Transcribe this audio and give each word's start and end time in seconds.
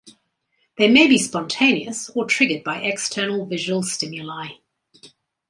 They 0.79 0.87
may 0.89 1.05
be 1.05 1.19
spontaneous 1.19 2.09
or 2.15 2.25
triggered 2.25 2.63
by 2.63 2.79
external 2.81 3.45
visual 3.45 3.83
stimuli. 3.83 4.47